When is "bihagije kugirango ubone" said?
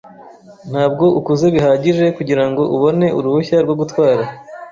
1.55-3.07